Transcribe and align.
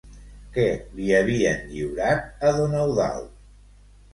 Què 0.53 0.63
li 0.99 1.09
havien 1.17 1.61
lliurat 1.73 2.49
a 2.51 2.55
don 2.59 2.75
Eudald? 2.81 3.29